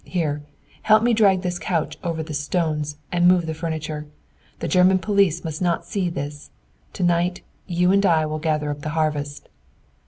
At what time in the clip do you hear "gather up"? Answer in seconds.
8.39-8.81